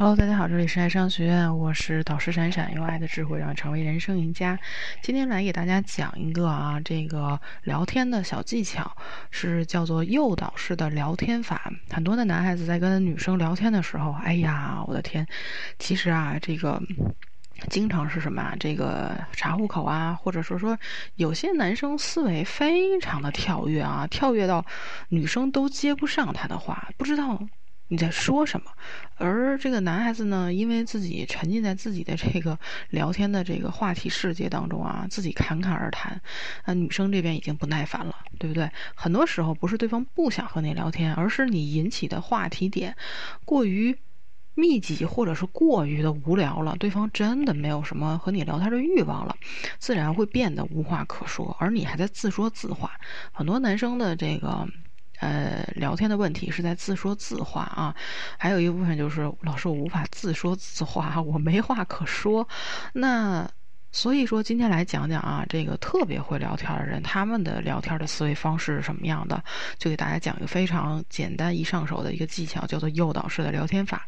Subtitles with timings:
[0.00, 4.58] Hello，大家好，这里是爱商学院，我是导师闪闪，用爱的智慧让成为人生赢家。
[5.02, 8.96] 今天来给大家讲一个啊，这个聊天的小技巧，
[9.30, 11.70] 是叫做诱导式的聊天法。
[11.90, 15.26] 很多的男孩子在跟女生聊天的时候，哎呀，我的天，
[15.78, 16.80] 其实啊，这个
[17.68, 18.56] 经常是什么啊？
[18.58, 20.78] 这个查户口啊，或者说说
[21.16, 24.64] 有些男生思维非常的跳跃啊，跳跃到
[25.10, 27.38] 女生都接不上他的话，不知道。
[27.92, 28.70] 你在说什么？
[29.16, 32.56] 而这个男孩子呢，因为自己沉浸在自己的这个
[32.90, 36.20] 聊天的这个话题世界当中啊，自己侃侃而谈，
[36.66, 38.70] 那女生这边已经不耐烦了，对不对？
[38.94, 42.96] 很多时候不是对方不想和你聊天，而是你引起的话题点
[43.44, 43.98] 过于
[44.54, 49.34] 密集，或者是过于的无聊了，对方真的没有什么和你聊天的欲望了，
[49.80, 52.92] 自然会变得无话可说，而你还在自说自话。
[53.32, 54.68] 很多男生的这个。
[55.20, 57.94] 呃，聊天的问题是在自说自话啊，
[58.38, 62.48] 还有一部分就是老师我无法自说自话，我没话可说，
[62.94, 63.48] 那。
[63.92, 69.42] 所以说，今天来讲讲啊，这个特别会聊天的人，他们的聊天的思维方式是什么样的？
[69.78, 74.06] 就给大家讲一个非常简单易上手的一个技巧，叫做诱导式的聊天法。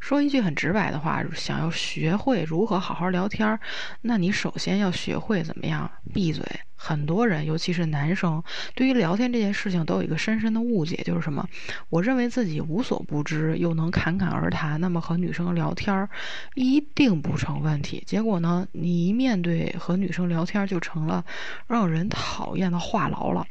[0.00, 3.58] 说一句很直白的话，想要学会如何好好聊天，
[4.00, 6.44] 那你首先要学会怎么样闭嘴。
[6.76, 8.42] 很多人，尤其是男生，
[8.74, 11.48] 对于聊天这件事情都有一个深深的误解，就是什么？
[11.88, 16.06] 我认为自己无所不知，又能侃侃而谈，那么和女生聊天
[16.54, 18.02] 一定不成问题。
[18.06, 21.24] 结果呢，你一面对和女生聊天，就成了
[21.66, 23.46] 让人讨厌的话痨了。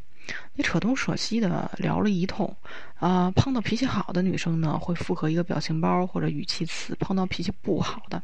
[0.56, 2.56] 你扯东扯西的聊了一通，
[3.00, 8.22] 啊，碰到脾气好的女生呢，会附和一个表情包或者语气词；碰到脾气不好的，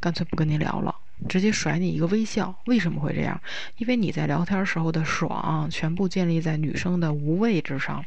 [0.00, 0.94] 干脆不跟你聊了。
[1.30, 3.40] 直接甩你一个微笑，为什么会这样？
[3.78, 8.04] 因为你在聊天时候的爽，全部建立在女生的无畏之上，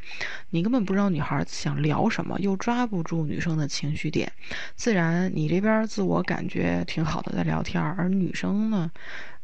[0.51, 4.31] 你根本不知道女孩想聊什么，又抓不住女生的情绪点，
[4.75, 8.91] 自然你这边自我感觉挺好的在聊天，而女生呢，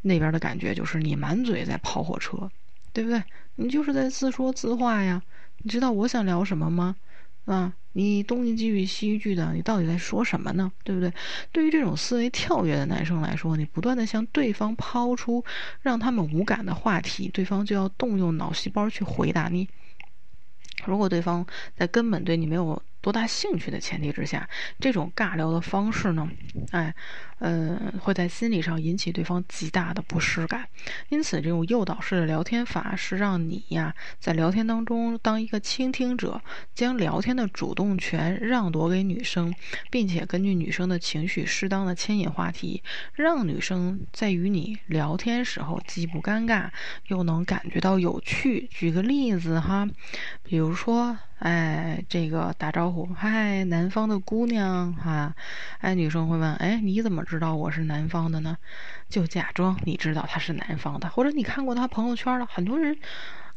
[0.02, 2.50] 那边的感觉就是你满嘴在跑火车，
[2.94, 3.24] 对不对？
[3.56, 5.22] 你就是在自说自话呀。
[5.60, 6.96] 你知道我想聊什么吗？
[7.46, 10.72] 啊，你东一句西一句的，你到底在说什么呢？
[10.84, 11.14] 对不对？
[11.52, 15.44] 对于这种思维跳跃的男生来说，你不断的向对方抛出
[15.82, 19.68] 让他们无感的话题，对方就要动用脑细胞去回答你。
[20.86, 21.46] 如果对方
[21.76, 24.50] 在根本对你没有多大兴趣的前提之下，
[24.80, 26.28] 这种尬聊的方式呢，
[26.72, 26.92] 哎，
[27.38, 30.68] 呃，会在心理上引起对方极大的不适感。
[31.10, 36.42] 因此，这种诱导式的聊天法是让你呀，在聊天当中当一个倾听者，
[36.74, 39.54] 将聊天的主动权让夺给女生，
[39.92, 42.82] 并且根据女生的情绪适当的牵引话题，
[43.14, 46.70] 让女生在与你聊天时候既不尴尬，
[47.10, 48.68] 又能感觉到有趣。
[48.72, 49.88] 举个例子哈，
[50.42, 51.16] 比如说。
[51.40, 55.36] 哎，这个打招呼，嗨，南方的姑娘哈，
[55.80, 58.58] 哎，女生会问，哎，你怎么知道我是南方的呢？
[59.10, 62.46] 就假装你知道他是南方的，或者你看过他朋友圈了。
[62.46, 62.98] 很多人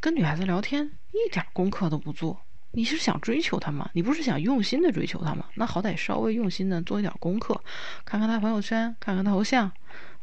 [0.00, 2.40] 跟女孩子聊天一点功课都不做，
[2.72, 3.88] 你是想追求她吗？
[3.92, 5.44] 你不是想用心的追求她吗？
[5.54, 7.62] 那好歹稍微用心的做一点功课，
[8.04, 9.70] 看看她朋友圈，看看他头像，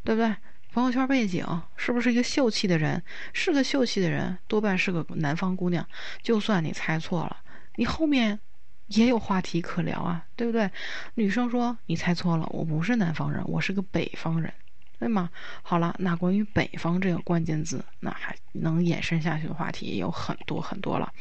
[0.03, 0.35] 对不对？
[0.73, 1.45] 朋友圈背景
[1.77, 3.01] 是不是一个秀气的人？
[3.31, 5.87] 是个秀气的人，多半是个南方姑娘。
[6.21, 7.37] 就算你猜错了。
[7.75, 8.39] 你后面
[8.87, 10.69] 也有话题可聊啊，对不对？
[11.15, 14.53] 女生说：“你猜错了，我不是南方人，我是个北方人，
[14.99, 15.29] 对吗？”
[15.63, 21.11] 好了，那关于北方这个关键字，那还能延伸下去的话题也有很多很多了。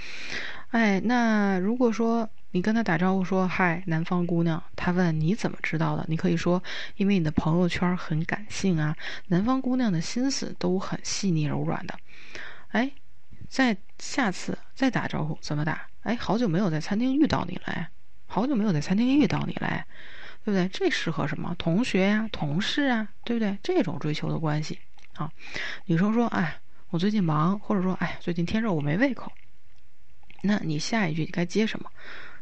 [0.70, 6.04] 哎，那如果说你跟他打招呼说：“嗨，南方姑娘。”他问你怎么知道的？
[6.09, 6.62] 你可以说
[6.97, 8.97] ：“因为你的朋友圈很感性啊，
[9.28, 11.98] 南方姑娘的心思都很细腻柔软的。”
[12.71, 12.91] 哎。
[13.47, 15.86] 再下次再打招呼怎么打？
[16.04, 17.88] 哎，好久没有在餐厅遇到你了，
[18.26, 19.87] 好久没有在餐厅遇到你了，
[20.44, 20.69] 对不对？
[20.69, 21.54] 这适合什么？
[21.59, 23.59] 同学呀，同事啊，对不对？
[23.62, 24.78] 这种追求的关系
[25.15, 25.32] 啊。
[25.87, 26.60] 女生说：“哎，
[26.91, 29.32] 我最近忙，或者说，哎，最近天热，我没胃口。”
[30.42, 31.91] 那你下一句你该接什么？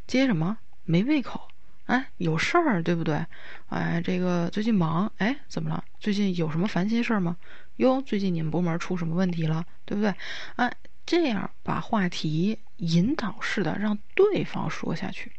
[0.09, 0.59] 接什么？
[0.83, 1.41] 没胃口？
[1.85, 3.25] 哎，有事儿，对不对？
[3.69, 5.85] 哎，这个最近忙，哎，怎么了？
[6.01, 7.37] 最近有什么烦心事儿吗？
[7.77, 9.65] 哟，最近你们部门出什么问题了？
[9.85, 10.13] 对不对？
[10.57, 10.75] 哎。
[11.05, 15.33] 这样把话题引导式的让对方说下去。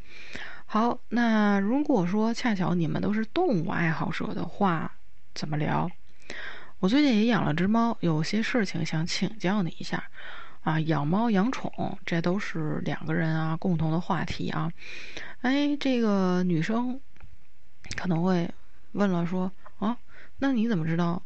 [0.66, 4.92] 好，那如果说恰巧你们都是动物爱好者的话，
[5.34, 5.90] 怎么聊？
[6.80, 10.04] 我最近也养了只猫，有些事情想请教你一下。
[10.62, 14.72] 啊，养猫养宠，这都是两个人啊共同的话题啊。
[15.42, 17.00] 哎，这个女生
[17.96, 18.50] 可能会
[18.92, 19.96] 问了，说啊，
[20.38, 21.22] 那你怎么知道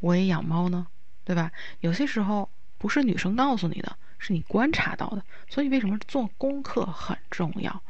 [0.00, 0.86] 我也养猫呢？
[1.24, 1.50] 对吧？
[1.80, 2.48] 有些时候。
[2.84, 5.24] 不是女生告诉你的，是你观察到的。
[5.48, 7.82] 所以为什么做功课很重要？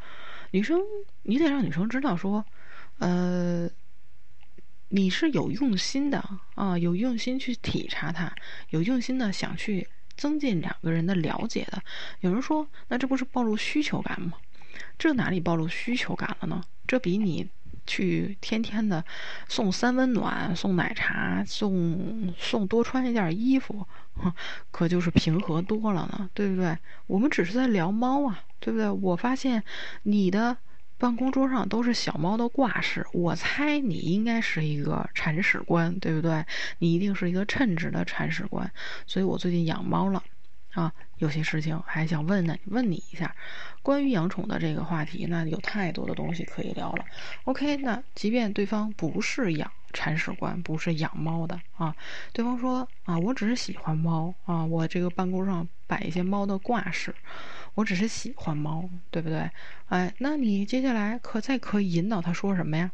[0.53, 0.81] 女生，
[1.25, 2.45] 你得让女生知道说，
[2.99, 3.69] 呃，
[4.91, 6.25] 你是有用心的
[6.55, 8.33] 啊，有用心去体察他，
[8.71, 11.83] 有用心的想去增进两个人的了解的。
[12.21, 14.35] 有人说，那这不是暴露需求感吗？
[14.97, 16.63] 这哪里暴露需求感了呢？
[16.87, 17.51] 这比你
[17.85, 19.05] 去天天的
[19.49, 23.85] 送三温暖、送奶茶、送送多穿一件衣服，
[24.71, 26.79] 可就是平和多了呢，对不对？
[27.07, 28.89] 我们只是在聊猫啊，对不对？
[28.91, 29.63] 我发现
[30.03, 30.57] 你的
[30.99, 36.45] 办公桌上都是小猫的挂饰，我猜你应该是一个铲屎官，对不对？
[36.79, 38.71] 你一定是一个称职的铲屎官，
[39.07, 40.23] 所以我最近养猫了。
[40.75, 43.35] 啊，有些事情还想问呢，问你一下，
[43.83, 47.07] 关于养宠的这个话题，那有太多的东西可以聊了。
[47.45, 51.95] OK，那即便对方不是养铲屎官，不是养猫的啊，
[52.33, 57.15] 对方说啊，我只是喜欢猫啊，我这个办公上摆一些猫的挂饰，
[57.75, 59.49] 我只是喜欢猫，对不对？
[59.87, 62.91] 哎，那你接下来可再可以引导他说什么呀？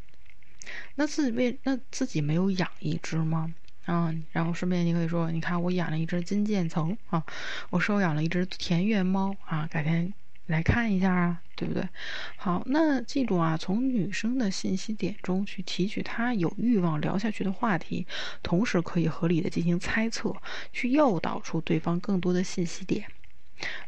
[0.97, 3.55] 那自己为那自己没有养一只吗？
[3.85, 7.25] 啊，然后顺便你可以说，你看我养了一只金渐层啊，
[7.71, 10.13] 我收养了一只田园猫啊，改天
[10.47, 11.89] 来看一下啊，对不对？
[12.37, 18.07] 好，那记住啊，从女生的信息点中去提取她有欲望聊下去的话题，
[18.43, 20.41] 同时可以合理的进行猜测，
[20.73, 23.07] 去诱导出对方更多的信息点，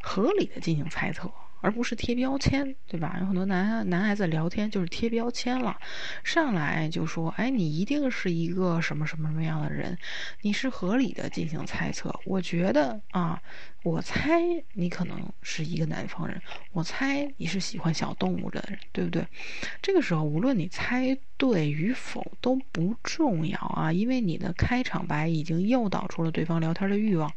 [0.01, 1.31] 合理的进行猜测。
[1.63, 3.15] 而不是贴标签，对吧？
[3.21, 5.79] 有很多男男孩子聊天就是贴标签了，
[6.21, 9.97] 上来就说：“哎，你一定是一个什么什么什么样的人？”
[10.43, 12.13] 你是合理的进行猜测。
[12.25, 13.41] 我觉得啊，
[13.81, 14.41] 我猜
[14.73, 19.25] 你可能是一个南方人，我猜你是喜欢小动物的人，对不对？
[19.81, 27.33] 这个时候，无论你猜对与否都不重要啊，因为你的开场白已经诱导出了对方聊天的欲望。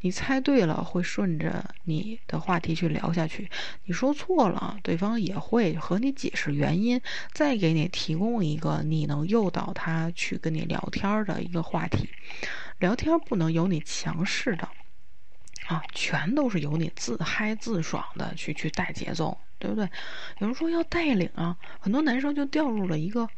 [0.00, 3.48] 你猜对了，会顺着你的话题去聊下去。
[3.84, 7.00] 你说错了，对方也会和你解释原因，
[7.32, 12.08] 再给你提供一个你能诱导他去跟你聊天的一个话题。
[12.78, 14.68] 聊天不能有你强势的，
[15.66, 19.88] 啊，全都是由你自嗨自爽的去去带节奏，对不对？
[20.38, 23.28] 有人说要带领啊，很多男生就掉入了一个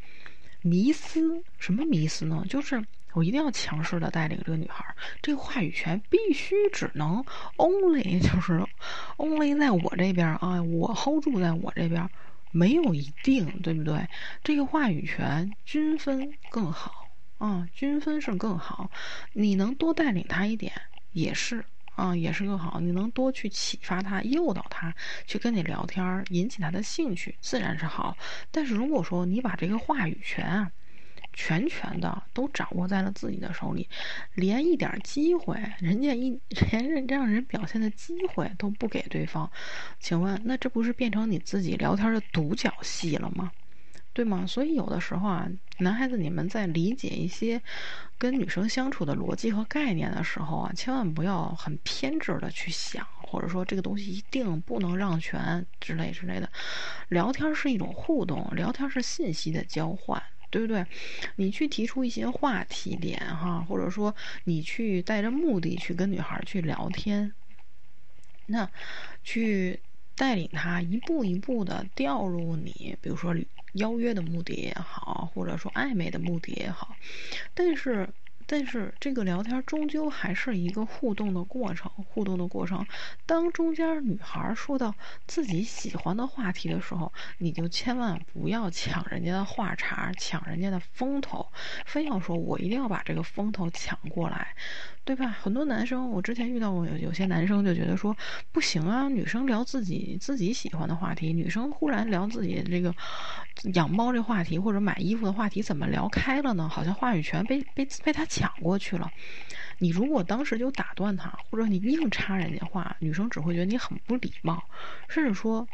[0.61, 2.43] 迷思，什么迷思呢？
[2.49, 2.83] 就是。
[3.15, 4.85] 我一定要强势的带领这个女孩，
[5.21, 7.23] 这个话语权必须只能
[7.55, 8.67] only 就是
[9.17, 12.09] only 在我这边啊，我 hold 住在我这边，
[12.51, 14.07] 没有一定，对不对？
[14.43, 18.91] 这个话语权均分更好啊，均分是更好。
[19.31, 20.73] 你能多带领她一点
[21.11, 21.65] 也是
[21.95, 22.81] 啊，也是更好。
[22.81, 24.93] 你能多去启发她，诱导她
[25.25, 28.17] 去跟你聊天，引起她的兴趣，自然是好。
[28.51, 30.71] 但是如果说你把这个话语权啊，
[31.35, 33.87] 全权的都掌握在了自己的手里，
[34.33, 36.39] 连一点机会，人家一
[36.71, 39.51] 连让人表现的机会都不给对方，
[39.99, 43.51] 请问那这不是变成你自己聊天的独角戏了吗？
[44.13, 44.47] 对吗？
[44.47, 45.45] 所以有的时候啊，
[45.79, 47.61] 男孩子你们在理解一些
[48.17, 56.49] 跟女生相处的逻辑和概念的时候啊，千万不要很偏执的去想，或者说这个东西一定不能让权之类之类的。
[57.09, 60.23] 聊天是一种互动，聊天是信息的交换。
[60.55, 60.85] 对不对？
[61.35, 64.15] 你去提出一些话题点哈，或者说
[64.45, 67.33] 你去带着目的去跟女孩去聊天，
[68.45, 68.71] 那
[69.21, 69.81] 去
[70.15, 73.35] 带领她一步一步的掉入你，比如说
[73.73, 76.97] 邀约的目的也好，或者说暧昧的目的也好，
[77.53, 78.07] 但是。
[78.45, 82.85] 但是这个聊天终究还是一个互动的过程，互动的过程。
[83.25, 84.93] 当中间女孩说到
[85.25, 91.51] 自己喜欢的话题的时候，你就千万不要抢人家的话茬，抢人家的风头，
[91.85, 94.55] 非要说我一定要把这个风头抢过来。
[95.05, 95.27] 对吧？
[95.27, 98.17] 很多男生，我之前遇到过有有些男生就觉得说
[98.51, 102.93] 不行啊，女生聊自己自己喜欢的话题，女生忽然聊自己这个
[103.75, 106.67] 养猫这话题或者买衣服的话题，怎么聊开了呢？
[106.67, 109.13] 好像话语权被被被他抢过去了。
[109.77, 114.67] 你如果当时就打断他，或者你硬插人家话，女生只会觉得你很不礼貌，
[115.07, 115.69] 甚至说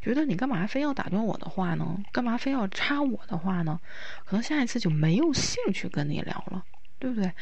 [0.00, 2.04] 觉得你干嘛非要打断我的话呢？
[2.12, 3.80] 干嘛非要插我的话呢？
[4.24, 6.64] 可能下一次就没有兴趣跟你聊了，
[7.00, 7.32] 对不对？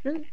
[0.00, 0.24] 人。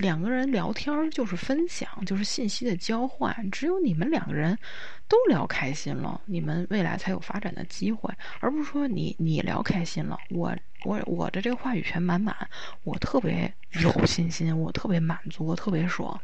[0.00, 3.50] 两个人聊天就是分享，就是信息的交换。
[3.50, 4.58] 只有你们两个人
[5.06, 12.34] 都聊开心了，你们未来才有发展的机会，而不是说你你聊开心了，我我我的这个话语权满满，
[12.82, 13.52] 我特别
[13.82, 16.18] 有信心，我特别满足，我特别爽，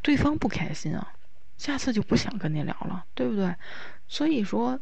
[0.00, 1.14] 对方不开心啊，
[1.58, 3.54] 下次就不想跟你聊了，对不对？
[4.06, 4.80] 所以说。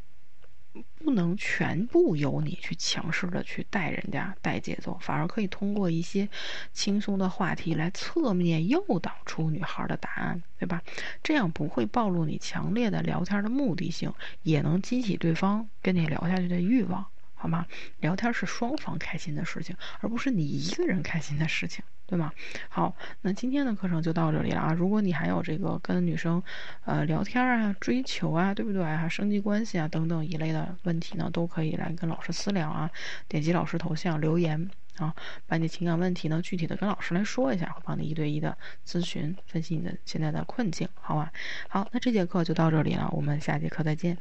[0.98, 6.28] 不能全部由你去强势的去带人家带节奏，反而可以通过一些
[6.72, 10.82] 轻松的话题来侧面诱导出女孩的答案，对吧？
[11.22, 14.12] 这样不会暴露你强烈的聊天的目的性，
[14.42, 17.11] 也能激起对方跟你聊下去的欲望。
[17.42, 17.66] 好吗？
[17.98, 22.32] 聊天是双方开心的事情，而不是你一个人开心的事情，对吗？
[22.68, 24.72] 好，那今天的课程就到这里了啊。
[24.72, 26.40] 如果你还有这个跟女生
[26.84, 28.84] 呃聊天啊、追求啊，对不对？
[28.84, 32.88] 还升级关系啊等等一类的问题呢，都可以来跟老师私聊啊。
[33.26, 35.12] 点击老师头像留言啊，
[35.48, 38.56] 把你情感问题呢具体的跟老师来说一下，会帮你一对一的
[38.86, 41.32] 咨询分析你的现在的困境，好吧？
[41.68, 44.16] 好，那这节课就到这里了，我们下节课再见。